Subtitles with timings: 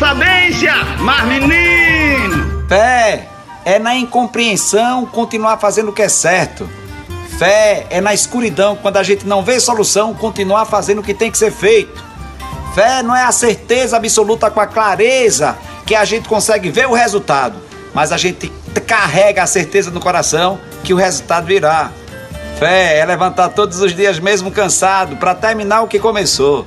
[0.00, 2.64] sabência, mas menino!
[2.66, 3.28] Fé
[3.66, 6.66] é na incompreensão continuar fazendo o que é certo.
[7.38, 11.30] Fé é na escuridão, quando a gente não vê solução, continuar fazendo o que tem
[11.30, 12.02] que ser feito.
[12.74, 16.94] Fé não é a certeza absoluta com a clareza que a gente consegue ver o
[16.94, 17.56] resultado,
[17.92, 18.50] mas a gente
[18.86, 21.90] carrega a certeza no coração que o resultado virá.
[22.58, 26.66] Fé é levantar todos os dias mesmo cansado para terminar o que começou.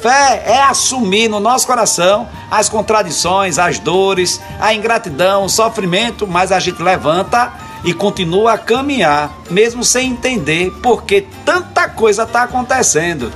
[0.00, 6.52] Fé é assumir no nosso coração as contradições, as dores, a ingratidão, o sofrimento, mas
[6.52, 7.52] a gente levanta
[7.84, 13.32] e continua a caminhar, mesmo sem entender por que tanta coisa está acontecendo.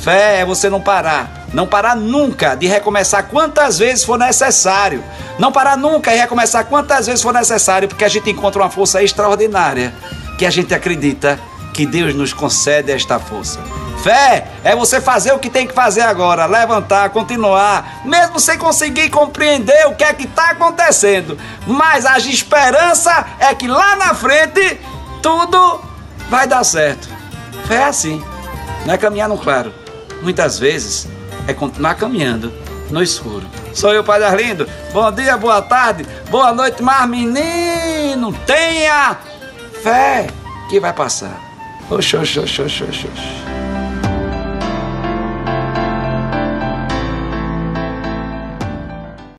[0.00, 5.04] Fé é você não parar, não parar nunca de recomeçar quantas vezes for necessário.
[5.38, 9.02] Não parar nunca e recomeçar quantas vezes for necessário, porque a gente encontra uma força
[9.02, 9.94] extraordinária
[10.38, 11.38] que a gente acredita
[11.72, 13.60] que Deus nos concede esta força.
[14.02, 19.10] Fé é você fazer o que tem que fazer agora, levantar, continuar, mesmo sem conseguir
[19.10, 21.38] compreender o que é que está acontecendo.
[21.66, 24.80] Mas a esperança é que lá na frente
[25.22, 25.82] tudo
[26.30, 27.08] vai dar certo.
[27.66, 28.24] Fé é assim,
[28.86, 29.72] não é caminhar no claro.
[30.22, 31.06] Muitas vezes
[31.46, 32.52] é continuar caminhando
[32.90, 33.46] no escuro.
[33.74, 34.68] Sou eu, Padre Arlindo.
[34.92, 39.16] Bom dia, boa tarde, boa noite, mas menino, tenha
[39.82, 40.26] fé
[40.70, 41.49] que vai passar.
[41.92, 43.59] Oh shush shush shush shush shush.